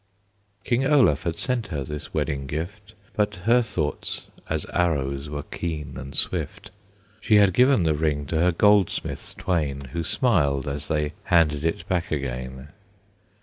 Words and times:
King 0.63 0.83
Olaf 0.87 1.25
had 1.25 1.35
sent 1.35 1.67
her 1.67 1.83
this 1.83 2.11
wedding 2.11 2.47
gift, 2.47 2.95
But 3.13 3.35
her 3.45 3.61
thoughts 3.61 4.25
as 4.49 4.65
arrows 4.73 5.29
were 5.29 5.43
keen 5.43 5.95
and 5.95 6.15
swift. 6.15 6.71
She 7.19 7.35
had 7.35 7.53
given 7.53 7.83
the 7.83 7.93
ring 7.93 8.25
to 8.25 8.39
her 8.39 8.51
goldsmiths 8.51 9.35
twain, 9.35 9.89
Who 9.93 10.03
smiled, 10.03 10.67
as 10.67 10.87
they 10.87 11.13
handed 11.25 11.63
it 11.63 11.87
back 11.87 12.11
again. 12.11 12.69